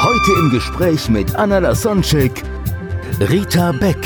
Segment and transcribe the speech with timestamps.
[0.00, 2.42] Heute im Gespräch mit Anna Lasonczek,
[3.20, 3.96] Rita Beck.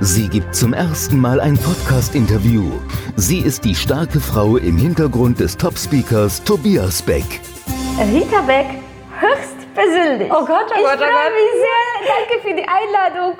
[0.00, 2.72] Sie gibt zum ersten Mal ein Podcast-Interview.
[3.16, 7.40] Sie ist die starke Frau im Hintergrund des Top-Speakers Tobias Beck.
[7.98, 8.66] Rita Beck,
[9.20, 10.30] höchst persönlich.
[10.30, 11.32] Oh Gott, oh ich Gott, oh freue Gott.
[11.34, 12.16] mich sehr.
[12.16, 13.36] Danke für die Einladung.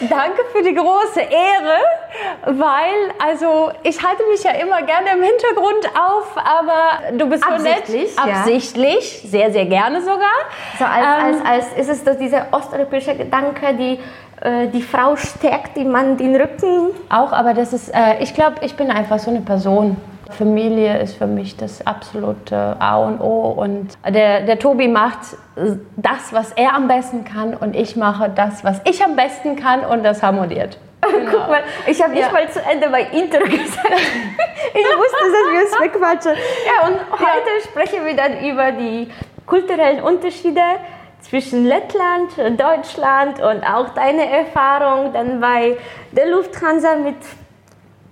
[0.00, 1.78] Danke für die große Ehre,
[2.46, 7.62] weil also ich halte mich ja immer gerne im Hintergrund auf, aber du bist so
[7.62, 8.22] nett, Absichtlich, ja.
[8.22, 10.38] absichtlich, sehr sehr gerne sogar.
[10.78, 13.98] so als, Ähm, als, als ist es dieser osteuropäische Gedanke, die
[14.40, 16.90] äh, die Frau stärkt dem Mann den Rücken.
[17.08, 19.96] Auch, aber das ist, äh, ich glaube, ich bin einfach so eine Person.
[20.30, 25.18] Familie ist für mich das absolute A und O und der, der Tobi macht
[25.96, 29.80] das, was er am besten kann und ich mache das, was ich am besten kann
[29.84, 30.78] und das harmoniert.
[31.00, 32.32] Guck mal, ich habe nicht Ja.
[32.32, 33.88] mal zu Ende bei Intro gesagt.
[34.74, 36.32] ich wusste, dass wir uns wegquatschen.
[36.66, 39.08] Ja, und heute sprechen wir dann über die
[39.46, 40.60] kulturellen Unterschiede
[41.20, 45.76] zwischen Lettland, Deutschland und auch deine Erfahrung dann bei
[46.12, 47.16] der Lufthansa mit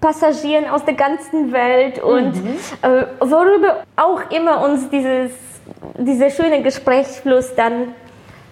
[0.00, 2.34] Passagieren aus der ganzen Welt und
[2.83, 5.33] äh, worüber auch immer uns dieses,
[5.97, 7.94] dieser schöne Gesprächsfluss dann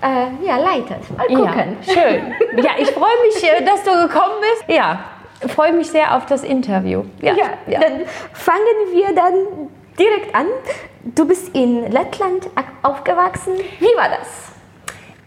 [0.03, 0.99] äh, ja, leitet.
[1.17, 1.77] Mal gucken.
[1.83, 2.35] Ja, schön.
[2.57, 4.65] Ja, ich freue mich, äh, dass du gekommen bist.
[4.69, 5.01] Ja,
[5.49, 7.05] freue mich sehr auf das Interview.
[7.21, 7.35] Ja,
[7.67, 9.35] Ja, dann fangen wir dann
[9.99, 10.47] direkt an.
[11.03, 12.49] Du bist in Lettland
[12.83, 13.55] aufgewachsen.
[13.79, 14.54] Wie war das?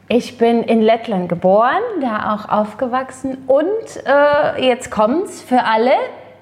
[0.10, 3.68] Ich bin in Lettland geboren, da auch aufgewachsen und
[4.06, 5.92] äh, jetzt kommt's für alle.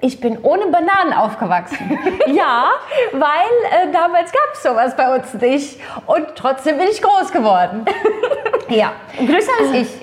[0.00, 1.98] Ich bin ohne Bananen aufgewachsen.
[2.28, 2.66] ja,
[3.12, 5.80] weil äh, damals gab es sowas bei uns nicht.
[6.06, 7.84] Und trotzdem bin ich groß geworden.
[8.68, 8.92] ja.
[9.18, 9.88] Größer als ich.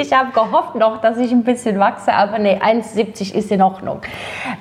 [0.00, 4.00] Ich habe gehofft noch, dass ich ein bisschen wachse, aber nee, 1,70 ist in Ordnung.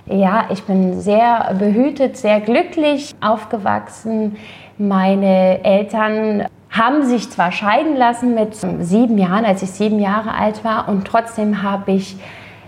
[0.07, 4.37] Ja, ich bin sehr behütet, sehr glücklich aufgewachsen.
[4.79, 10.63] Meine Eltern haben sich zwar scheiden lassen mit sieben Jahren, als ich sieben Jahre alt
[10.63, 12.17] war, und trotzdem habe ich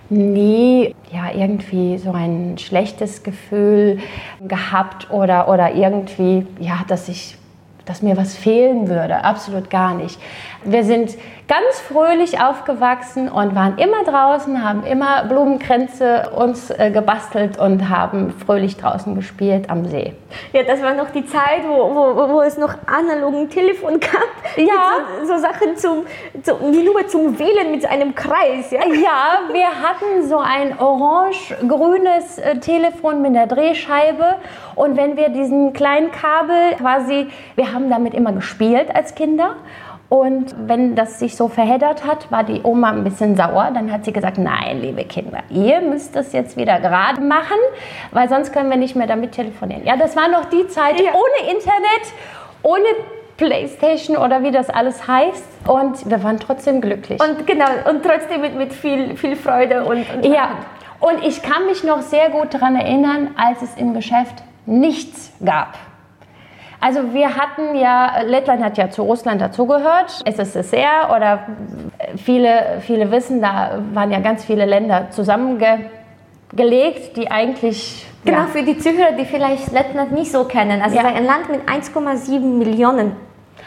[0.09, 3.99] nie ja, irgendwie so ein schlechtes Gefühl
[4.41, 7.35] gehabt oder, oder irgendwie, ja, dass ich
[7.89, 9.23] dass mir was fehlen würde.
[9.23, 10.19] Absolut gar nicht.
[10.63, 17.57] Wir sind ganz fröhlich aufgewachsen und waren immer draußen, haben immer Blumenkränze uns äh, gebastelt
[17.57, 20.13] und haben fröhlich draußen gespielt am See.
[20.53, 24.57] Ja, das war noch die Zeit, wo, wo, wo es noch analogen Telefon gab.
[24.57, 24.97] Ja.
[25.21, 26.05] So, so Sachen zum,
[26.43, 28.69] zum, die nur zum Wählen mit einem Kreis.
[28.69, 28.81] Ja?
[28.85, 34.35] Ja, wir hatten so ein orange-grünes äh, Telefon mit einer Drehscheibe
[34.75, 39.55] und wenn wir diesen kleinen Kabel quasi, wir haben damit immer gespielt als Kinder
[40.09, 43.69] und wenn das sich so verheddert hat, war die Oma ein bisschen sauer.
[43.73, 47.57] Dann hat sie gesagt, nein, liebe Kinder, ihr müsst das jetzt wieder gerade machen,
[48.11, 49.85] weil sonst können wir nicht mehr damit telefonieren.
[49.85, 51.11] Ja, das war noch die Zeit Ja.
[51.13, 52.13] ohne Internet,
[52.63, 52.83] ohne
[53.37, 57.21] Playstation oder wie das alles heißt und wir waren trotzdem glücklich.
[57.21, 60.49] Und genau, und trotzdem mit, mit viel, viel Freude und, und Ja,
[60.99, 65.77] und ich kann mich noch sehr gut daran erinnern, als es im Geschäft nichts gab.
[66.81, 71.39] Also wir hatten ja, Lettland hat ja zu Russland dazugehört, SSSR oder
[72.15, 78.05] viele, viele wissen, da waren ja ganz viele Länder zusammengelegt, die eigentlich...
[78.23, 80.81] Genau, ja, für die Zuhörer, die vielleicht Lettland nicht so kennen.
[80.81, 81.05] Also Ja.
[81.05, 83.11] ein Land mit 1,7 Millionen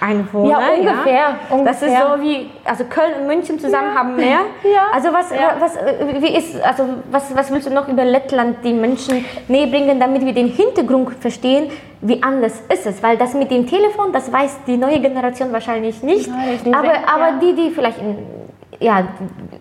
[0.02, 0.50] Einwohnern.
[0.50, 0.58] Ja,
[0.92, 1.24] ungefähr,
[1.64, 2.16] Das ist ungefähr.
[2.16, 4.40] so wie, also Köln und München zusammen haben mehr.
[4.64, 4.82] Ja.
[4.92, 5.56] Also was, Ja.
[5.58, 5.76] was,
[6.20, 10.24] wie ist, also was, was willst du noch über Lettland den Menschen näher bringen, damit
[10.24, 11.70] wir den Hintergrund verstehen,
[12.00, 13.02] wie anders ist es?
[13.02, 16.26] Weil das mit dem Telefon, das weiß die neue Generation wahrscheinlich nicht.
[16.26, 17.38] Ja, nicht aber, sehr- aber ja.
[17.40, 18.18] die, die vielleicht in,
[18.80, 19.04] ja,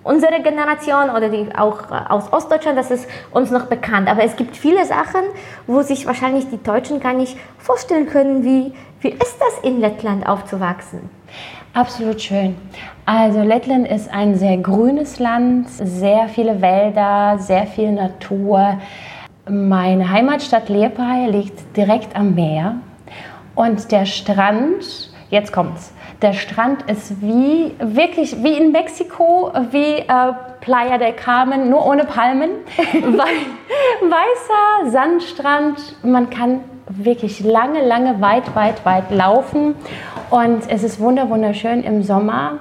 [0.03, 4.09] unsere Generation oder die auch äh, aus Ostdeutschland, das ist uns noch bekannt.
[4.09, 5.21] Aber es gibt viele Sachen,
[5.67, 10.27] wo sich wahrscheinlich die Deutschen gar nicht vorstellen können, wie, wie ist das in Lettland
[10.27, 11.09] aufzuwachsen?
[11.73, 12.55] Absolut schön.
[13.05, 18.77] Also Lettland ist ein sehr grünes Land, sehr viele Wälder, sehr viel Natur.
[19.49, 22.75] Meine Heimatstadt Liepaja liegt direkt am Meer
[23.55, 30.33] und der Strand, jetzt kommt's, der Strand ist wie, wirklich wie in Mexiko, wie äh,
[30.59, 32.49] Playa del Carmen, nur ohne Palmen.
[32.93, 39.75] Wei- Weißer Sandstrand, man kann wirklich lange, lange, weit, weit, weit laufen.
[40.29, 42.59] Und es ist wunderschön im Sommer.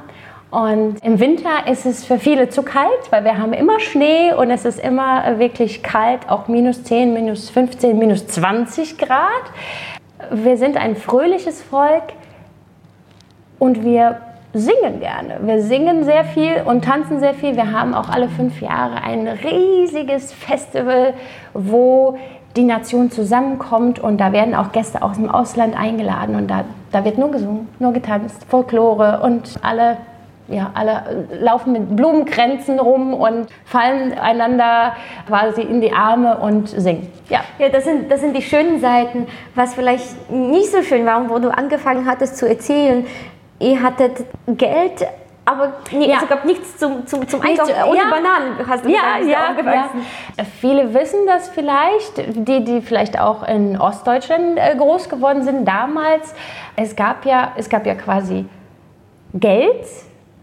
[0.51, 4.51] Und im Winter ist es für viele zu kalt, weil wir haben immer Schnee und
[4.51, 9.29] es ist immer wirklich kalt, auch minus 10, minus 15, minus 20 Grad.
[10.33, 12.03] Wir sind ein fröhliches Volk
[13.61, 14.21] und wir
[14.53, 15.39] singen gerne.
[15.43, 17.55] Wir singen sehr viel und tanzen sehr viel.
[17.55, 21.15] Wir haben auch alle fünf Jahre ein riesiges Festival,
[21.55, 22.19] wo
[22.57, 27.05] die Nation zusammenkommt und da werden auch Gäste aus dem Ausland eingeladen und da, da
[27.05, 29.99] wird nur gesungen, nur getanzt, Folklore und alle
[30.51, 34.95] ja, alle laufen mit Blumenkränzen rum und fallen einander
[35.27, 37.07] quasi in die Arme und singen.
[37.29, 39.27] Ja, ja das, sind, das sind die schönen Seiten.
[39.55, 43.07] Was vielleicht nicht so schön war und wo du angefangen hattest zu erzählen,
[43.61, 45.07] ihr hattet Geld,
[45.45, 46.19] aber nee, ja.
[46.23, 47.73] es gab nichts zum, zum, zum Einkaufen.
[47.89, 48.11] Ohne ja.
[48.11, 49.91] Bananen hast du ja, ja, ja.
[50.61, 56.35] Viele wissen das vielleicht, die, die vielleicht auch in Ostdeutschland äh, groß geworden sind damals.
[56.77, 58.47] Es gab ja, es gab ja quasi
[59.35, 59.87] Geld,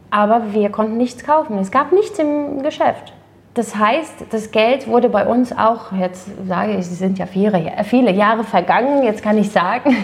[0.09, 1.57] aber wir konnten nichts kaufen.
[1.59, 3.13] Es gab nichts im Geschäft.
[3.57, 7.71] Das heißt, das Geld wurde bei uns auch, jetzt sage ich, es sind ja viele,
[7.85, 9.97] viele Jahre vergangen, jetzt kann ich sagen,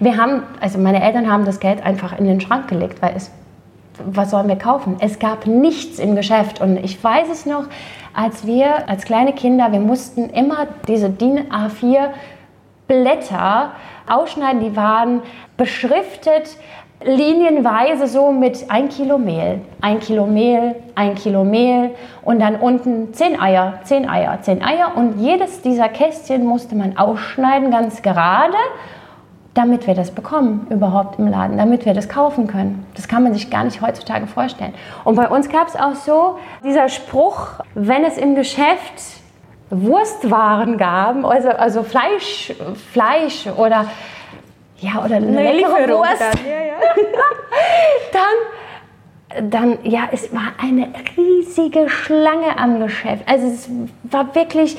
[0.00, 3.30] wir haben, also meine Eltern haben das Geld einfach in den Schrank gelegt, weil es,
[4.04, 4.96] was sollen wir kaufen?
[5.00, 6.60] Es gab nichts im Geschäft.
[6.60, 7.64] Und ich weiß es noch,
[8.14, 12.10] als wir als kleine Kinder, wir mussten immer diese DIN A4
[12.86, 13.72] Blätter
[14.08, 15.22] ausschneiden, die waren
[15.56, 16.56] beschriftet
[17.02, 21.90] linienweise so mit ein Kilo Mehl, ein Kilo Mehl, ein Kilo Mehl
[22.22, 24.92] und dann unten zehn Eier, zehn Eier, zehn Eier.
[24.96, 28.56] Und jedes dieser Kästchen musste man ausschneiden, ganz gerade,
[29.54, 32.84] damit wir das bekommen überhaupt im Laden, damit wir das kaufen können.
[32.94, 34.74] Das kann man sich gar nicht heutzutage vorstellen.
[35.04, 39.22] Und bei uns gab es auch so dieser Spruch, wenn es im Geschäft
[39.70, 42.52] Wurstwaren gab, also, also Fleisch,
[42.92, 43.86] Fleisch oder
[44.78, 46.20] ja, oder eine, eine leckere Wurst.
[46.20, 46.46] Dann.
[46.46, 46.74] Ja, ja.
[49.32, 53.22] dann, dann, ja, es war eine riesige Schlange am Geschäft.
[53.26, 53.68] Also es
[54.04, 54.76] war wirklich,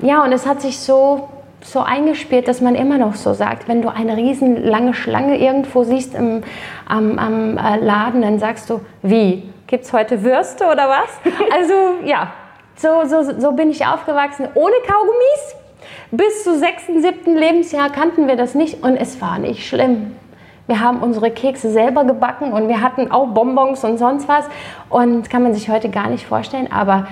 [0.00, 1.28] ja, und es hat sich so
[1.62, 5.84] so eingespielt, dass man immer noch so sagt, wenn du eine riesen lange Schlange irgendwo
[5.84, 6.42] siehst im,
[6.86, 11.08] am, am äh, Laden, dann sagst du, wie, gibt es heute Würste oder was?
[11.52, 11.74] Also
[12.04, 12.32] ja,
[12.76, 15.56] so, so, so bin ich aufgewachsen, ohne Kaugummis.
[16.10, 20.16] Bis zum sechsten, siebten Lebensjahr kannten wir das nicht und es war nicht schlimm.
[20.66, 24.46] Wir haben unsere Kekse selber gebacken und wir hatten auch Bonbons und sonst was.
[24.88, 26.70] Und kann man sich heute gar nicht vorstellen.
[26.70, 27.08] Aber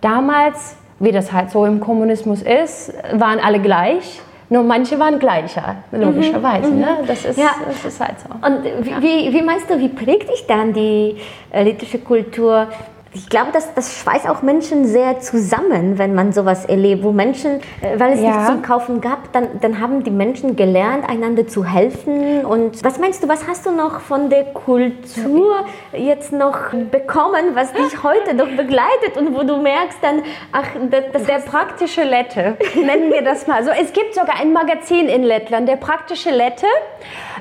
[0.00, 4.20] damals, wie das halt so im Kommunismus ist, waren alle gleich.
[4.48, 6.70] Nur manche waren gleicher, logischerweise.
[6.70, 6.78] Mhm.
[6.80, 6.98] Ne?
[7.04, 7.50] Das, ist, ja.
[7.66, 8.28] das ist halt so.
[8.46, 8.64] Und
[9.02, 11.16] wie, wie meinst du, wie prägt dich dann die
[11.50, 12.68] äh, lettische Kultur?
[13.16, 17.60] Ich glaube, das, das schweißt auch Menschen sehr zusammen, wenn man sowas erlebt, wo Menschen,
[17.80, 18.30] äh, weil es ja.
[18.30, 22.44] nichts zum Kaufen gab, dann, dann haben die Menschen gelernt, einander zu helfen.
[22.44, 27.72] Und was meinst du, was hast du noch von der Kultur jetzt noch bekommen, was
[27.72, 30.22] dich heute noch begleitet und wo du merkst dann,
[30.52, 33.70] ach, das, das der praktische Lette, nennen wir das mal so.
[33.70, 36.66] Es gibt sogar ein Magazin in Lettland, der praktische Lette.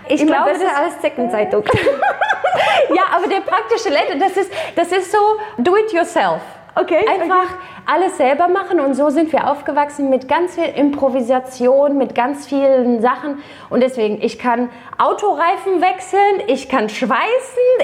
[0.08, 1.64] Ich Immer glaube, besser als Zeckenzeitung.
[2.96, 5.18] ja, aber der praktische Lette, das ist, das ist so
[5.66, 6.42] do it yourself.
[6.78, 7.06] Okay.
[7.08, 7.54] Einfach okay.
[7.86, 13.02] alles selber machen und so sind wir aufgewachsen mit ganz viel Improvisation, mit ganz vielen
[13.02, 17.18] Sachen und deswegen, ich kann Autoreifen wechseln, ich kann schweißen,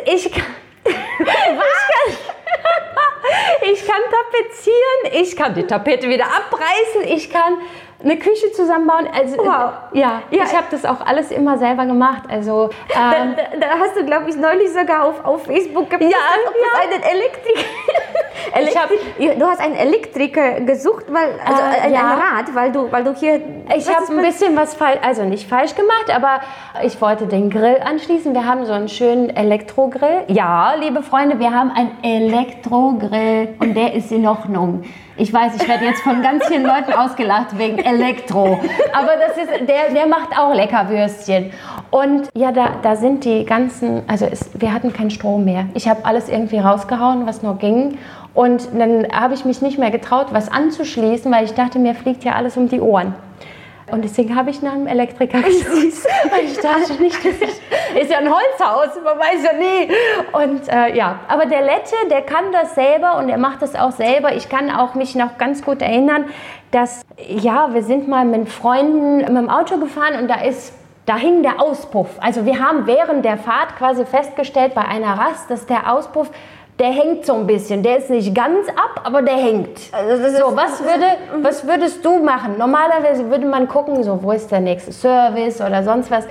[0.05, 0.43] ich kann...
[0.83, 2.17] ich kann,
[3.71, 7.59] ich kann tapezieren, ich kann die Tapete wieder abreißen, ich kann
[8.03, 9.07] eine Küche zusammenbauen.
[9.13, 9.71] Also, wow.
[9.93, 12.23] Ja, ja ich habe das auch alles immer selber gemacht.
[12.29, 16.49] Also, ähm, da, da, hast du, glaube ich, neulich sogar auf, auf Facebook gepostet, ja,
[16.49, 16.61] ob ja.
[16.89, 17.03] es einen
[18.53, 22.13] Elektrik Elektri du hast einen Elektriker gesucht, weil, also äh, ein, ja.
[22.13, 23.41] Rad, weil du, weil du hier...
[23.75, 26.41] Ich habe ein bisschen was falsch, also nicht falsch gemacht, aber
[26.83, 28.33] ich wollte den Grill anschließen.
[28.33, 30.23] Wir haben so einen schönen Elektrogrill.
[30.27, 34.83] Ja, liebe Freunde, wir haben einen Elektrogrill und der ist in Ordnung.
[35.17, 38.59] Ich weiß, ich werde jetzt von ganz vielen Leuten ausgelacht wegen Elektro.
[38.93, 41.51] Aber das ist, der, der macht auch Leckerwürstchen.
[41.91, 45.65] Und ja, da, da sind die ganzen, also es, wir hatten keinen Strom mehr.
[45.73, 47.97] Ich habe alles irgendwie rausgehauen, was nur ging.
[48.33, 52.23] Und dann habe ich mich nicht mehr getraut, was anzuschließen, weil ich dachte, mir fliegt
[52.23, 53.13] ja alles um die Ohren.
[53.91, 56.07] Und deswegen habe ich nach einem Elektriker gesucht.
[56.31, 57.61] weil ich dachte nicht, das ist,
[58.01, 59.91] ist, ja ein Holzhaus, man weiß ja nie.
[60.31, 63.91] Und äh, ja, aber der Lette, der kann das selber und er macht das auch
[63.91, 64.33] selber.
[64.33, 66.25] Ich kann auch mich noch ganz gut erinnern,
[66.71, 70.73] dass, ja, wir sind mal mit Freunden mit dem Auto gefahren und da ist
[71.05, 72.09] da hing der Auspuff.
[72.21, 76.29] Also wir haben während der Fahrt quasi festgestellt bei einer Rast, dass der Auspuff
[76.79, 77.83] der hängt so ein bisschen.
[77.83, 79.77] Der ist nicht ganz ab, aber der hängt.
[79.91, 81.05] Also so, was, würde,
[81.43, 82.55] was würdest du machen?
[82.57, 86.25] Normalerweise würde man gucken, so, wo ist der nächste Service oder sonst was.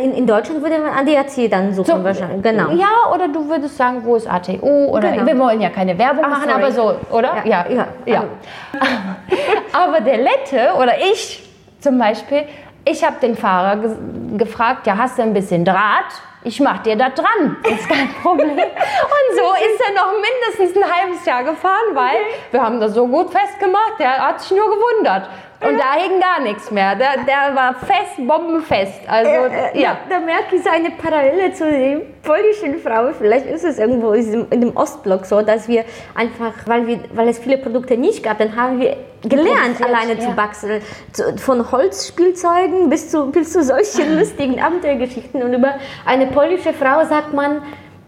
[0.00, 2.42] In, in Deutschland würde man ADAC dann suchen So, wahrscheinlich.
[2.42, 2.70] Genau.
[2.72, 4.86] Ja, oder du würdest sagen, wo ist ATU?
[4.86, 5.26] Oder Genau.
[5.26, 6.62] wir wollen ja keine Werbung Ah, machen, sorry.
[6.62, 7.32] aber so, oder?
[7.44, 8.24] Ja, ja, ja.
[9.72, 11.42] aber der Lette oder ich
[11.80, 12.44] zum Beispiel,
[12.90, 13.96] ich habe den Fahrer ge
[14.36, 16.12] gefragt, ja, hast du ein bisschen Draht?
[16.42, 18.50] Ich mach dir da dran, ist kein Problem.
[18.50, 22.18] Und so ist er noch mindestens ein halbes Jahr gefahren, weil
[22.50, 25.28] wir haben das so gut festgemacht, der hat sich nur gewundert.
[25.62, 26.94] Und da hing gar nichts mehr.
[26.94, 29.02] Der, der war fest, bombenfest.
[29.06, 29.98] Also, Äh, ja.
[30.08, 33.14] Da, da merke ich so eine Parallele zu den polnischen Frauen.
[33.14, 37.38] Vielleicht ist es irgendwo in dem Ostblock so, dass wir einfach, weil, wir, weil es
[37.38, 40.20] viele Produkte nicht gab, dann haben wir gelernt, alleine ja.
[40.20, 40.82] zu basteln.
[41.12, 45.42] Zu, von Holzspielzeugen bis zu, bis zu solchen lustigen Abenteuergeschichten.
[45.42, 45.74] Und über
[46.06, 47.60] eine polnische Frau sagt man,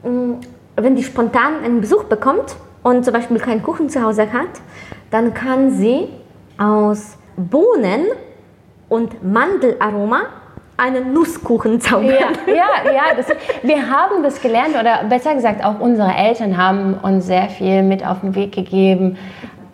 [0.04, 0.36] mh,
[0.76, 4.48] wenn die spontan einen Besuch bekommt und zum Beispiel keinen Kuchen zu Hause hat,
[5.10, 6.08] dann kann sie
[6.56, 8.06] aus Bohnen
[8.88, 10.22] und Mandelaroma
[10.76, 12.08] einen Nusskuchen zaubern.
[12.08, 13.26] Ja, ja, ja das,
[13.62, 18.06] wir haben das gelernt oder besser gesagt auch unsere Eltern haben uns sehr viel mit
[18.06, 19.16] auf den Weg gegeben,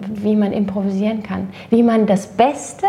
[0.00, 2.86] wie man improvisieren kann, wie man das Beste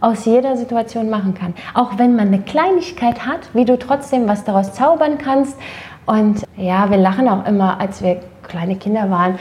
[0.00, 1.54] aus jeder Situation machen kann.
[1.72, 5.58] Auch wenn man eine Kleinigkeit hat, wie du trotzdem was daraus zaubern kannst.
[6.06, 9.38] Und ja, wir lachen auch immer, als wir kleine Kinder waren,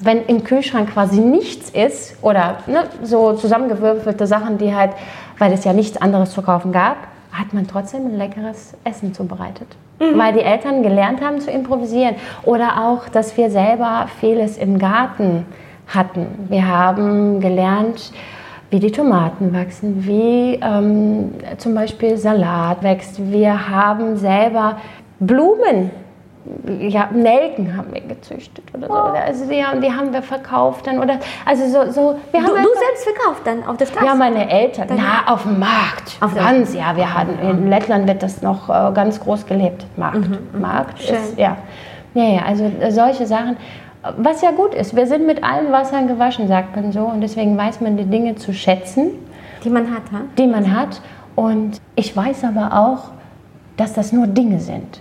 [0.00, 4.92] wenn im Kühlschrank quasi nichts ist oder ne, so zusammengewürfelte Sachen, die halt,
[5.38, 6.96] weil es ja nichts anderes zu kaufen gab,
[7.32, 9.68] hat man trotzdem ein leckeres Essen zubereitet.
[10.16, 12.16] Weil die Eltern gelernt haben zu improvisieren.
[12.42, 15.46] Oder auch, dass wir selber vieles im Garten
[15.86, 16.26] hatten.
[16.48, 18.12] Wir haben gelernt,
[18.70, 23.30] wie die Tomaten wachsen, wie ähm, zum Beispiel Salat wächst.
[23.30, 24.78] Wir haben selber
[25.20, 25.90] Blumen
[26.88, 28.92] ja, Nelken haben wir gezüchtet oder so.
[28.94, 32.52] Also die haben, die haben wir verkauft dann oder also so, so wir haben Du,
[32.52, 34.06] du einfach- selbst verkauft dann auf der Straße?
[34.06, 34.88] ja, meine Eltern.
[34.90, 36.16] Na, auf dem Markt.
[36.20, 36.96] Auf ganz, ja.
[36.96, 39.86] Wir hatten, in Lettland wird das noch äh, ganz groß gelebt.
[39.96, 40.28] Markt.
[40.58, 41.14] Markt Schön.
[41.16, 41.56] ist, ja.
[42.14, 43.56] Ja, ja, also äh, solche Sachen.
[44.16, 47.04] Was ja gut ist, wir sind mit allen Wassern gewaschen, sagt man so.
[47.04, 49.12] Und deswegen weiß man die Dinge zu schätzen,
[49.62, 50.02] die man hat.
[50.12, 50.22] Ha?
[50.36, 51.00] die man hat.
[51.36, 53.10] Und ich weiß aber auch,
[53.76, 55.00] dass das nur Dinge sind.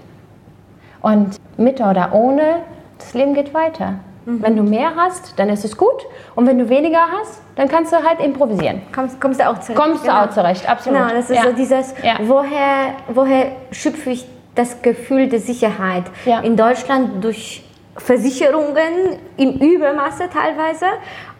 [1.02, 2.58] Und mit oder ohne,
[2.98, 3.96] das Leben geht weiter.
[4.26, 6.06] Wenn du mehr hast, dann ist es gut.
[6.36, 8.84] Und wenn du weniger hast, dann kannst du halt improvisieren.
[8.94, 9.82] Kommst, kommst du auch zurecht?
[9.82, 11.00] Kommst du auch zurecht, absolut.
[11.00, 11.50] Genau, das ist Ja.
[11.50, 12.14] so dieses, Ja.
[12.22, 16.04] woher, woher schöpfe ich das Gefühl der Sicherheit?
[16.26, 16.42] Ja.
[16.42, 17.64] In Deutschland durch
[17.98, 20.86] Versicherungen im Übermaße teilweise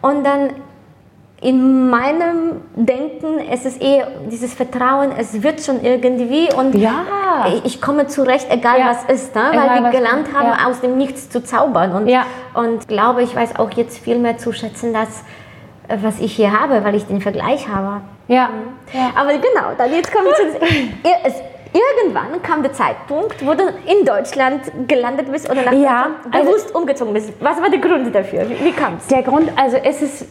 [0.00, 0.50] und dann
[1.42, 7.04] in meinem Denken es ist eher dieses Vertrauen, es wird schon irgendwie und Ja.
[7.64, 8.90] ich, komme zurecht, egal Ja.
[8.90, 9.42] was ist, ne?
[9.52, 10.68] Egal, weil wir was- gelernt haben, ja.
[10.68, 12.08] aus dem Nichts zu zaubern und,
[12.54, 15.08] und glaube, ich weiß auch jetzt viel mehr zu schätzen, das,
[15.88, 18.02] äh, was ich hier habe, weil ich den Vergleich habe.
[18.28, 18.48] Ja.
[18.92, 19.10] ja.
[19.16, 21.42] Aber genau, dann jetzt kommen wir zu.
[21.74, 26.46] Irgendwann kam der Zeitpunkt, wo du in Deutschland gelandet bist oder nach Ja, Deutschland also-
[26.50, 27.32] bewusst umgezogen bist.
[27.40, 28.48] Was war der Grund dafür?
[28.48, 29.06] Wie, wie kam es?
[29.06, 30.26] Der Grund, also es ist,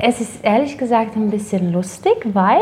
[0.00, 2.60] es ist ehrlich gesagt ein bisschen lustig, weil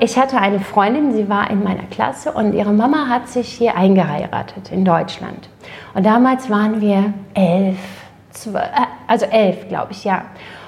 [0.00, 3.76] ich hatte eine Freundin, sie war in meiner Klasse und ihre Mama hat sich hier
[3.76, 5.48] eingeheiratet in Deutschland.
[5.94, 7.78] Und damals waren wir elf,
[8.36, 10.22] zwölf, äh, also elf, glaube ich, ja.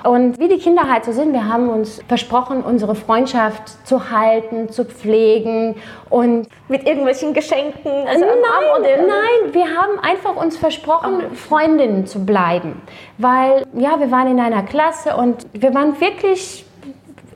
[0.04, 4.68] Und wie die Kinder halt so sind, wir haben uns versprochen, unsere Freundschaft zu halten,
[4.70, 5.74] zu pflegen
[6.08, 7.90] und Mit irgendwelchen Geschenken?
[8.06, 12.80] Also Nein, oder- nein, wir haben einfach uns versprochen, Freundinnen zu bleiben.
[13.18, 16.64] Weil, ja, wir waren in einer Klasse und wir waren wirklich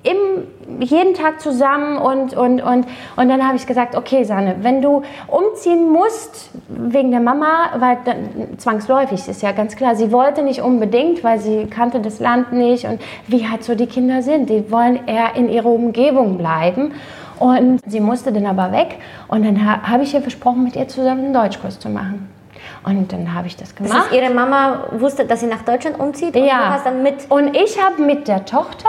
[0.03, 4.83] im, jeden Tag zusammen und, und, und, und dann habe ich gesagt, okay, Sanne, wenn
[4.83, 10.43] du umziehen musst wegen der Mama, weil dann, zwangsläufig ist ja ganz klar, sie wollte
[10.43, 14.51] nicht unbedingt, weil sie kannte das Land nicht und wie halt so die Kinder sind,
[14.51, 16.93] die wollen eher in ihrer Umgebung bleiben.
[17.39, 20.87] Und sie musste dann aber weg und dann ha habe ich ihr versprochen, mit ihr
[20.87, 22.29] zusammen einen Deutschkurs zu machen.
[22.85, 24.11] Und dann habe ich das Das gemacht.
[24.11, 27.15] heißt, ihre Mama wusste, dass sie nach Deutschland umzieht und du hast dann mit.
[27.29, 28.89] Und ich habe mit der Tochter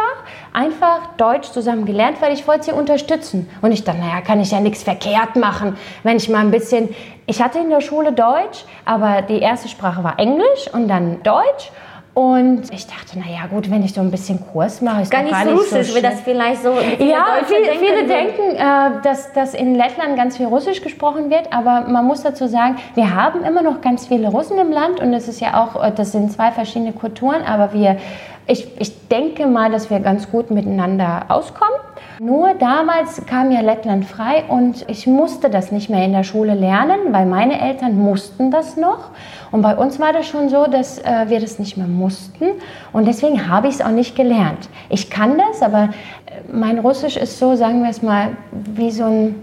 [0.53, 3.49] einfach Deutsch zusammen gelernt, weil ich wollte sie unterstützen.
[3.61, 6.89] Und ich dachte, naja, kann ich ja nichts verkehrt machen, wenn ich mal ein bisschen...
[7.25, 11.71] Ich hatte in der Schule Deutsch, aber die erste Sprache war Englisch und dann Deutsch.
[12.13, 15.31] Und ich dachte, naja gut, wenn ich so ein bisschen Kurs mache, ist Gar nicht
[15.31, 16.75] gar nicht russisch, so wie das vielleicht so.
[16.75, 21.31] viele Ja, Deutsche viel, viele denken, äh, dass, dass in Lettland ganz viel Russisch gesprochen
[21.31, 24.99] wird, aber man muss dazu sagen, wir haben immer noch ganz viele Russen im Land
[24.99, 27.97] und es ist ja auch, äh, das sind zwei verschiedene Kulturen, aber wir,
[28.45, 31.79] ich, ich denke mal, dass wir ganz gut miteinander auskommen.
[32.19, 36.53] Nur damals kam ja Lettland frei und ich musste das nicht mehr in der Schule
[36.53, 39.09] lernen, weil meine Eltern mussten das noch.
[39.51, 42.45] Und bei uns war das schon so, dass äh, wir das nicht mehr mussten.
[42.91, 44.69] Und deswegen habe ich es auch nicht gelernt.
[44.89, 45.89] Ich kann das, aber
[46.25, 49.35] äh, mein Russisch ist so, sagen wir es mal, wie so ein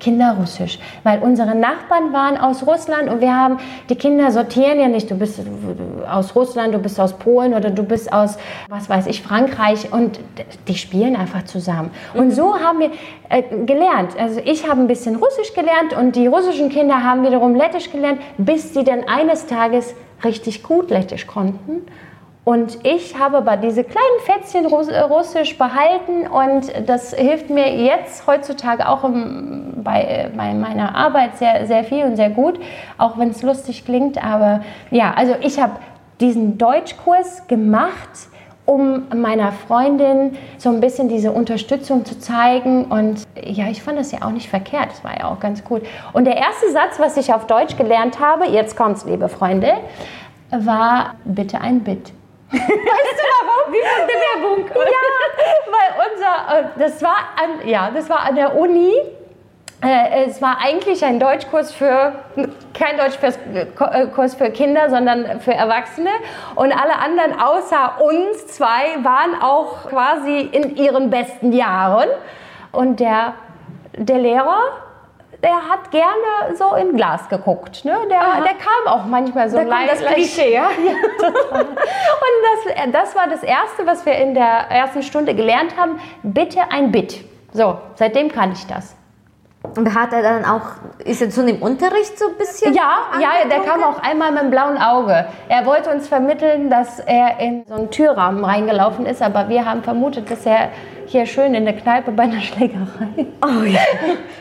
[0.00, 3.58] Kinderrussisch, weil unsere Nachbarn waren aus Russland und wir haben,
[3.88, 5.40] die Kinder sortieren ja nicht, du bist
[6.10, 8.36] aus Russland, du bist aus Polen oder du bist aus,
[8.68, 10.20] was weiß ich, Frankreich und
[10.68, 11.90] die spielen einfach zusammen.
[12.14, 12.90] Und so haben wir
[13.28, 14.18] äh, gelernt.
[14.18, 18.20] Also ich habe ein bisschen Russisch gelernt und die russischen Kinder haben wiederum Lettisch gelernt,
[18.36, 21.86] bis sie dann eines Tages richtig gut Lettisch konnten.
[22.44, 28.26] Und ich habe aber diese kleinen Fätzchen äh, Russisch behalten und das hilft mir jetzt
[28.26, 32.60] heutzutage auch im, bei, bei, meiner Arbeit sehr, sehr viel und sehr gut,
[32.98, 34.22] auch wenn es lustig klingt.
[34.22, 34.60] Aber
[34.90, 35.76] ja, also ich habe
[36.20, 38.28] diesen Deutschkurs gemacht,
[38.66, 42.84] um meiner Freundin so ein bisschen diese Unterstützung zu zeigen.
[42.86, 45.82] Und ja, ich fand das ja auch nicht verkehrt, das war ja auch ganz gut.
[46.12, 49.72] Und der erste Satz, was ich auf Deutsch gelernt habe, jetzt kommt's, liebe Freunde,
[50.50, 52.12] war bitte ein Bit.
[52.58, 53.72] Weißt du warum?
[53.72, 54.70] Wie von der Werbung.
[54.74, 58.94] Ja, weil unser, äh, das war an, ja, das war an der Uni.
[59.82, 62.12] Äh, es war eigentlich ein Deutschkurs für,
[62.72, 66.10] kein Deutschkurs äh, für Kinder, sondern für Erwachsene.
[66.54, 72.08] Und alle anderen außer uns zwei waren auch quasi in ihren besten Jahren.
[72.72, 73.34] Und der,
[73.92, 74.60] der Lehrer
[75.44, 77.84] der hat gerne so in Glas geguckt.
[77.84, 77.94] Ne?
[78.10, 79.92] Der, der kam auch manchmal so leicht.
[79.92, 80.70] Das Klischee, ja?
[80.86, 81.60] ja.
[81.60, 86.00] Und das, das war das Erste, was wir in der ersten Stunde gelernt haben.
[86.22, 87.24] Bitte ein Bit.
[87.52, 88.96] So, seitdem kann ich das.
[89.76, 90.62] Und hat er dann auch,
[91.04, 92.74] ist er zu dem Unterricht so ein bisschen?
[92.74, 95.26] Ja, ja, der kam auch einmal mit dem blauen Auge.
[95.48, 99.82] Er wollte uns vermitteln, dass er in so einen Türrahmen reingelaufen ist, aber wir haben
[99.82, 100.70] vermutet, dass er
[101.06, 103.26] hier schön in der Kneipe bei einer Schlägerei.
[103.42, 103.80] Oh ja.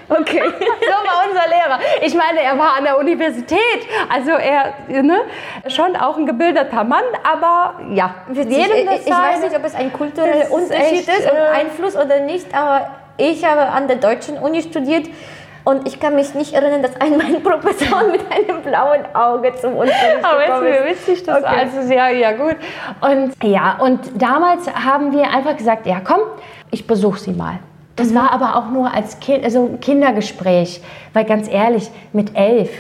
[0.10, 0.42] Okay.
[0.50, 1.80] so war unser Lehrer.
[2.02, 3.60] Ich meine, er war an der Universität,
[4.10, 5.22] also er ne,
[5.68, 9.76] schon auch ein gebildeter Mann, aber ja, jedem das ich, ich weiß nicht, ob es
[9.76, 13.98] ein kultureller Unterschied echt, ist und äh, Einfluss oder nicht, aber ich habe an der
[13.98, 15.08] deutschen Uni studiert
[15.64, 19.76] und ich kann mich nicht erinnern, dass ein mein Professor mit einem blauen Auge zum
[19.76, 21.56] Unterricht Aber ist mir witzig, das okay.
[21.62, 22.56] also ja, ja gut.
[23.02, 26.20] Und ja, und damals haben wir einfach gesagt, ja komm,
[26.72, 27.60] ich besuche sie mal.
[27.96, 28.16] Das mhm.
[28.16, 30.82] war aber auch nur als kind, also ein Kindergespräch,
[31.14, 32.72] weil ganz ehrlich, mit elf,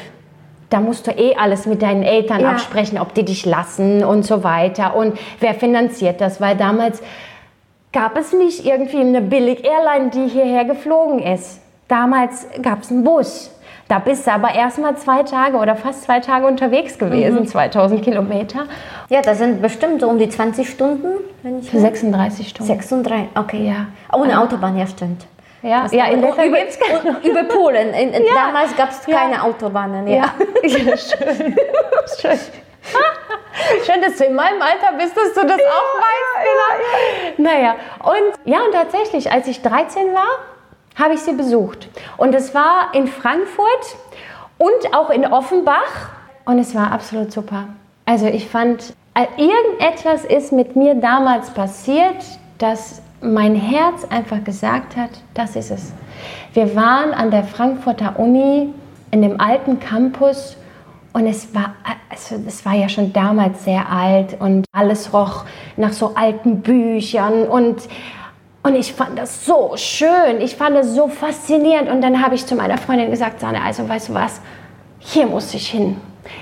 [0.69, 2.50] da musst du eh alles mit deinen Eltern ja.
[2.50, 7.02] absprechen, ob die dich lassen und so weiter und wer finanziert das, weil damals
[7.91, 11.62] gab es nicht irgendwie eine Billig-Airline, die hierher geflogen ist.
[11.88, 13.52] Damals gab es einen Bus.
[13.89, 17.48] Da bist du aber erst mal zwei Tage oder fast zwei Tage unterwegs gewesen, mhm.
[17.48, 18.65] 2000 Kilometer.
[19.10, 21.08] Ja, das sind bestimmt so um die 20 Stunden.
[21.41, 22.67] Wenn ich 36 Stunden.
[22.67, 23.67] 36, okay.
[23.67, 23.88] Ja.
[24.17, 25.26] Ohne Autobahn, ja, stimmt.
[25.62, 26.60] Ja, ja in Lettland über,
[27.30, 27.89] über Polen.
[27.93, 28.34] In, in, ja.
[28.34, 29.41] Damals gab es keine ja.
[29.43, 30.08] Autobahnen.
[30.08, 30.98] Ja, ja.
[30.98, 31.56] schön.
[32.19, 32.39] schön.
[33.86, 37.38] Schön, dass du in meinem Alter bist, dass du das ja, auch weißt.
[37.38, 37.50] Genau.
[37.50, 40.28] Naja, und ja, und tatsächlich, als ich 13 war,
[40.95, 41.89] habe ich sie besucht.
[42.17, 43.97] Und es war in Frankfurt
[44.58, 46.12] und auch in Offenbach.
[46.45, 47.67] Und es war absolut super.
[48.06, 52.17] Also ich fand, äh, irgendetwas ist mit mir damals passiert,
[52.58, 55.93] dass mein Herz einfach gesagt hat, das ist es.
[56.53, 58.73] Wir waren an der Frankfurter Uni
[59.12, 60.58] in dem alten Campus
[61.13, 61.75] und es war,
[62.10, 65.45] also es war ja schon damals sehr alt und alles roch
[65.77, 67.88] nach so alten Büchern und,
[68.63, 71.91] und ich fand das so schön, ich fand es so faszinierend.
[71.91, 74.39] Und dann habe ich zu meiner Freundin gesagt, Sanne, also weißt du was,
[74.99, 75.97] hier muss ich hin.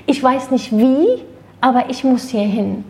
[0.06, 1.24] Ich weiß nicht wie,
[1.60, 2.84] aber ich muss hier hin.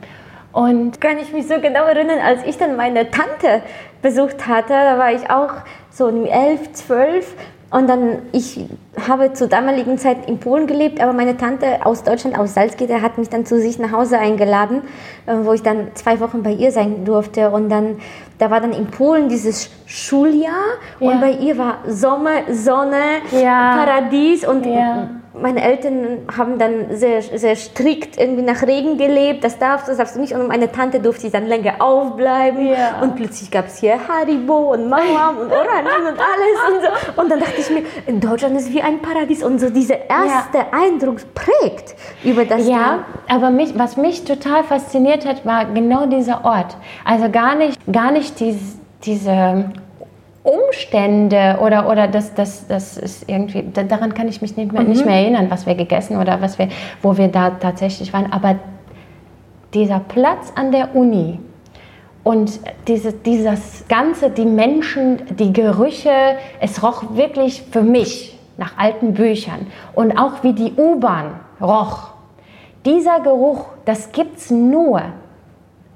[0.52, 3.62] Und kann ich mich so genau erinnern, als ich dann meine Tante
[4.02, 5.52] besucht hatte, da war ich auch
[5.90, 7.34] so um elf, zwölf
[7.72, 8.60] und dann, ich
[9.08, 13.16] habe zur damaligen Zeit in Polen gelebt, aber meine Tante aus Deutschland, aus Salzgitter, hat
[13.16, 14.82] mich dann zu sich nach Hause eingeladen,
[15.24, 17.50] äh, wo ich dann zwei Wochen bei ihr sein durfte.
[17.50, 17.96] Und dann,
[18.38, 20.52] da war dann in Polen dieses Schuljahr
[21.00, 21.10] ja.
[21.10, 23.84] und bei ihr war Sommer, Sonne, ja.
[23.84, 29.42] Paradies und ja meine Eltern haben dann sehr, sehr strikt irgendwie nach Regen gelebt.
[29.42, 30.34] Das darfst du, das darfst du nicht.
[30.34, 32.68] Und meine Tante durfte dann länger aufbleiben.
[32.68, 33.00] Ja.
[33.00, 36.58] Und plötzlich gab es hier Haribo und Mauam und Orangen und alles.
[36.68, 37.22] Und, so.
[37.22, 39.42] und dann dachte ich mir, in Deutschland ist wie ein Paradies.
[39.42, 40.66] Und so dieser erste ja.
[40.72, 43.04] Eindruck prägt über das Ja, Land.
[43.28, 46.76] aber mich, was mich total fasziniert hat, war genau dieser Ort.
[47.04, 48.60] Also gar nicht, gar nicht diese,
[49.04, 49.70] diese
[50.42, 54.88] Umstände oder, oder das, das, das ist irgendwie, daran kann ich mich nicht mehr, mhm.
[54.88, 56.68] nicht mehr erinnern, was wir gegessen oder was wir,
[57.00, 58.32] wo wir da tatsächlich waren.
[58.32, 58.56] Aber
[59.72, 61.38] dieser Platz an der Uni
[62.24, 69.14] Und diese, dieses Ganze, die Menschen, die Gerüche, es roch wirklich für mich nach alten
[69.14, 69.66] Büchern.
[69.94, 72.10] Und auch wie die U-Bahn roch.
[72.84, 75.02] Dieser Geruch, das gibt es nur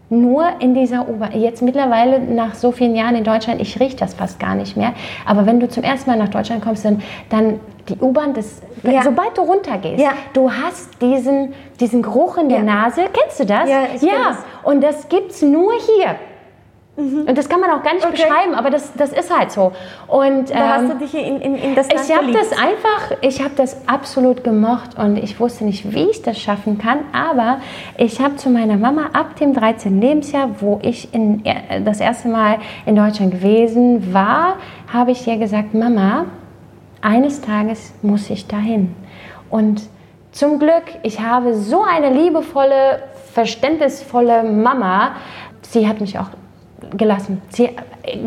[0.08, 1.32] nur in dieser U-Bahn.
[1.38, 4.92] Jetzt mittlerweile nach so vielen Jahren in Deutschland, ich rieche das fast gar nicht mehr.
[5.24, 8.34] Aber wenn du zum ersten Mal nach Deutschland kommst, dann, dann die U-Bahn,
[8.82, 9.02] ja.
[9.02, 10.12] sobald du runtergehst, ja.
[10.32, 12.64] du hast diesen, diesen Geruch in der ja.
[12.64, 13.02] Nase.
[13.12, 13.68] Kennst du das?
[13.68, 14.12] Ja, ich ja.
[14.28, 14.38] Das.
[14.62, 16.16] Und das gibt es nur hier.
[16.96, 17.26] Mhm.
[17.28, 18.12] Und das kann man auch gar nicht okay.
[18.12, 19.72] beschreiben, aber das, das ist halt so.
[20.06, 23.16] Und, da ähm, hast du dich in, in, in das Land Ich habe das einfach,
[23.20, 27.58] ich habe das absolut gemocht und ich wusste nicht, wie ich das schaffen kann, aber
[27.98, 30.00] ich habe zu meiner Mama ab dem 13.
[30.00, 34.56] Lebensjahr, wo ich in, äh, das erste Mal in Deutschland gewesen war,
[34.90, 36.24] habe ich ihr gesagt, Mama,
[37.02, 38.94] eines Tages muss ich dahin.
[39.50, 39.82] Und
[40.32, 45.12] zum Glück, ich habe so eine liebevolle, verständnisvolle Mama.
[45.62, 46.28] Sie hat mich auch
[46.96, 47.42] gelassen.
[47.50, 47.70] Sie,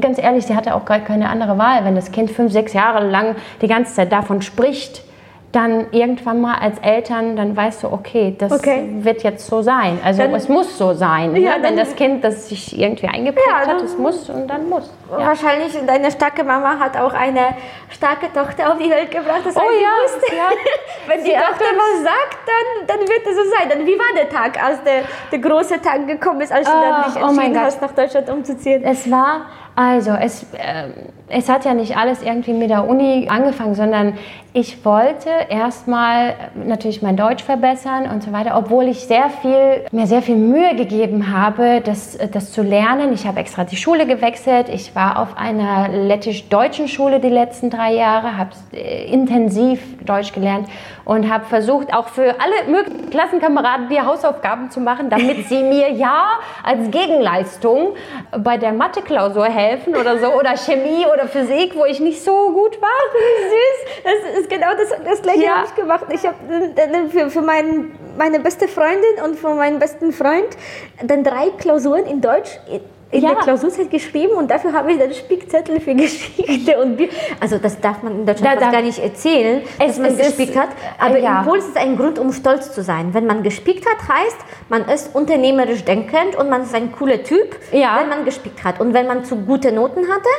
[0.01, 1.85] ganz ehrlich, sie hatte auch gar keine andere Wahl.
[1.85, 5.03] Wenn das Kind fünf, sechs Jahre lang die ganze Zeit davon spricht,
[5.51, 8.87] dann irgendwann mal als Eltern, dann weißt du, okay, das okay.
[8.99, 9.99] wird jetzt so sein.
[10.03, 11.35] Also dann, es muss so sein.
[11.35, 11.63] Ja, ne?
[11.63, 14.91] Wenn das Kind das sich irgendwie eingeprägt ja, hat, es muss und dann muss.
[15.11, 15.25] Ja.
[15.25, 17.55] Wahrscheinlich deine starke Mama hat auch eine
[17.89, 19.41] starke Tochter auf die Welt gebracht.
[19.43, 20.49] Das heißt, oh ja, wusste, ja.
[21.07, 23.69] wenn die Tochter was sagt, dann, dann wird es so sein.
[23.69, 27.05] Dann, wie war der Tag, als der, der große Tag gekommen ist, als du dann
[27.05, 28.83] dich oh entschieden oh hast, nach Deutschland umzuziehen?
[28.83, 29.47] Es war
[29.79, 30.89] also, es, äh,
[31.29, 34.17] es hat ja nicht alles irgendwie mit der Uni angefangen, sondern
[34.51, 40.07] ich wollte erstmal natürlich mein Deutsch verbessern und so weiter, obwohl ich sehr viel, mir
[40.07, 43.13] sehr viel Mühe gegeben habe, das, das zu lernen.
[43.13, 44.67] Ich habe extra die Schule gewechselt.
[44.67, 50.67] Ich war auf einer lettisch-deutschen Schule die letzten drei Jahre, habe äh, intensiv Deutsch gelernt
[51.05, 55.91] und habe versucht, auch für alle möglichen Klassenkameraden die Hausaufgaben zu machen, damit sie mir
[55.91, 56.25] ja
[56.63, 57.93] als Gegenleistung
[58.37, 62.81] bei der Mathe-Klausur helfen oder so oder Chemie oder Physik, wo ich nicht so gut
[62.81, 62.89] war.
[63.49, 64.03] Süß.
[64.03, 65.49] Das ist genau das, das gleiche ja.
[65.57, 66.05] habe ich gemacht.
[66.13, 70.47] Ich habe für, für mein, meine beste Freundin und für meinen besten Freund
[71.03, 72.59] dann drei Klausuren in Deutsch
[73.11, 73.29] in ja.
[73.29, 77.09] der Klausurzeit geschrieben und dafür habe ich dann Spickzettel für Geschichte und Bier.
[77.39, 80.69] Also das darf man in Deutschland da, gar nicht erzählen, es, dass man gespickt hat.
[80.99, 81.39] Aber ja.
[81.39, 83.13] in Polen ist es ein Grund, um stolz zu sein.
[83.13, 84.37] Wenn man gespickt hat, heißt,
[84.69, 87.99] man ist unternehmerisch denkend und man ist ein cooler Typ, ja.
[87.99, 88.79] wenn man gespickt hat.
[88.79, 90.29] Und wenn man zu gute Noten hatte,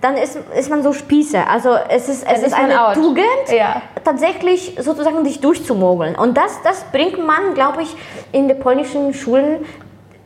[0.00, 1.48] dann ist, ist man so Spießer.
[1.48, 2.94] Also es ist, es ist, ist eine out.
[2.94, 3.82] Tugend, ja.
[4.04, 6.14] tatsächlich sozusagen dich durchzumogeln.
[6.14, 7.96] Und das, das bringt man, glaube ich,
[8.30, 9.64] in den polnischen Schulen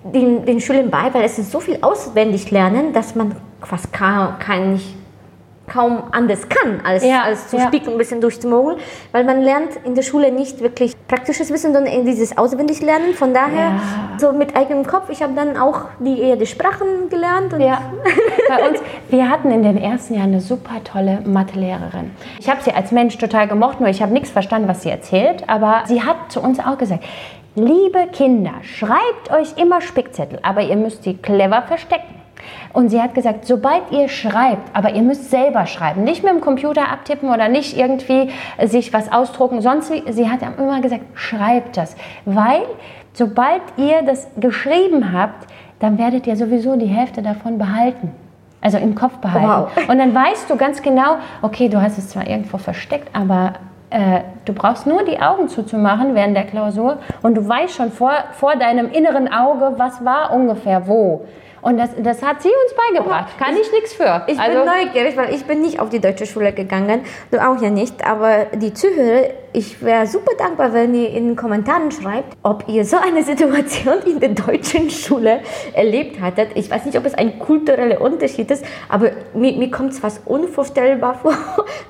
[0.05, 4.39] den, den Schülern bei, weil es ist so viel auswendig lernen, dass man fast kaum,
[4.39, 4.97] kann nicht
[5.73, 7.67] kaum anders kann, als, ja, als zu ja.
[7.67, 8.79] spielen und ein bisschen durchzumogeln,
[9.13, 13.15] weil man lernt in der Schule nicht wirklich praktisches Wissen, sondern dieses Auswendiglernen.
[13.15, 13.81] Von daher, ja.
[14.19, 17.53] so mit eigenem Kopf, ich habe dann auch die, eher die Sprachen gelernt.
[17.59, 17.81] ja,
[18.49, 22.11] bei uns, wir hatten in den ersten Jahren eine super tolle Mathelehrerin.
[22.39, 25.49] Ich habe sie als Mensch total gemocht, nur ich habe nichts verstanden, was sie erzählt,
[25.49, 27.05] aber sie hat zu uns auch gesagt,
[27.55, 32.15] Liebe Kinder, schreibt euch immer Spickzettel, aber ihr müsst sie clever verstecken.
[32.73, 36.41] Und sie hat gesagt, sobald ihr schreibt, aber ihr müsst selber schreiben, nicht mit dem
[36.41, 38.31] Computer abtippen oder nicht irgendwie
[38.65, 42.63] sich was ausdrucken, sonst, sie hat immer gesagt, schreibt das, weil
[43.13, 45.47] sobald ihr das geschrieben habt,
[45.79, 48.13] dann werdet ihr sowieso die Hälfte davon behalten.
[48.63, 49.71] Also im Kopf behalten.
[49.77, 49.89] Wow.
[49.89, 53.55] Und dann weißt du ganz genau, okay, du hast es zwar irgendwo versteckt, aber
[53.93, 58.13] äh, du brauchst nur die Augen zuzumachen während der Klausur und du weißt schon vor,
[58.33, 61.27] vor deinem inneren Auge, was war ungefähr wo.
[61.63, 63.39] Und das, das hat sie uns beigebracht.
[63.39, 64.25] Kann ich, ich nichts für.
[64.27, 67.03] Ich also, bin neugierig, weil ich bin nicht auf die deutsche Schule gegangen.
[67.31, 68.05] Du auch ja nicht.
[68.05, 72.85] Aber die Zuhörer, ich wäre super dankbar, wenn ihr in den Kommentaren schreibt, ob ihr
[72.85, 75.41] so eine Situation in der deutschen Schule
[75.73, 76.49] erlebt hattet.
[76.57, 80.27] Ich weiß nicht, ob es ein kultureller Unterschied ist, aber mir, mir kommt es fast
[80.27, 81.37] unvorstellbar vor,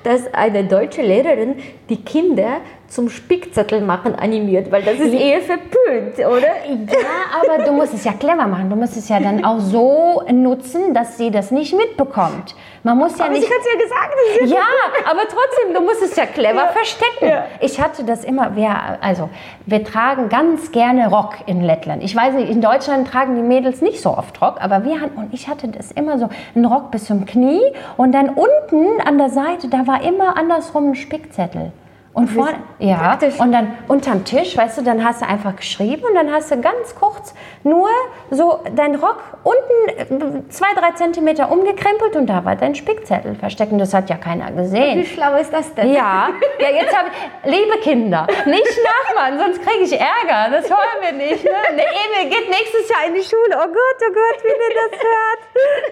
[0.03, 1.55] dass eine deutsche Lehrerin
[1.89, 2.57] die Kinder
[2.93, 6.39] zum Spickzettel machen animiert, weil das ist eher verpönt, oder?
[6.39, 8.69] Ja, aber du musst es ja clever machen.
[8.69, 12.55] Du musst es ja dann auch so nutzen, dass sie das nicht mitbekommt.
[12.83, 13.43] Man muss ja aber nicht.
[13.43, 14.53] Ich hatte ja gesagt.
[14.53, 16.67] Ja, aber trotzdem, du musst es ja clever ja.
[16.67, 17.27] verstecken.
[17.27, 17.45] Ja.
[17.59, 18.55] Ich hatte das immer.
[18.55, 19.29] Wir, also
[19.65, 22.03] wir tragen ganz gerne Rock in Lettland.
[22.03, 25.17] Ich weiß nicht, in Deutschland tragen die Mädels nicht so oft Rock, aber wir hatten
[25.17, 27.61] und ich hatte das immer so einen Rock bis zum Knie
[27.97, 31.71] und dann unten an der Seite, da war immer andersrum ein Spickzettel.
[32.13, 36.13] Und vorne, ja, und dann unterm Tisch, weißt du, dann hast du einfach geschrieben und
[36.13, 37.89] dann hast du ganz kurz nur
[38.29, 43.71] so deinen Rock unten äh, zwei, drei Zentimeter umgekrempelt und da war dein Spickzettel versteckt
[43.71, 44.99] und das hat ja keiner gesehen.
[44.99, 45.91] Wie schlau ist das denn?
[45.91, 48.77] Ja, ja jetzt habe ich, liebe Kinder, nicht
[49.15, 51.43] nachmachen, sonst kriege ich Ärger, das wollen wir nicht.
[51.43, 51.49] Ne?
[51.71, 54.99] Der Emil geht nächstes Jahr in die Schule, oh Gott, oh Gott, wie der das
[54.99, 55.39] hört.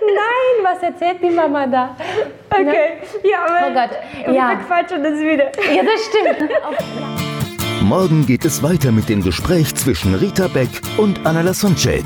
[0.05, 1.95] Nein, was erzählt die Mama da?
[2.51, 2.73] Okay, ne?
[3.23, 4.35] ja, aber oh Gott.
[4.35, 4.55] Ja.
[4.67, 5.45] quatschen das wieder.
[5.73, 6.51] ja, das stimmt.
[7.81, 12.05] Morgen geht es weiter mit dem Gespräch zwischen Rita Beck und Anna Lasonczek.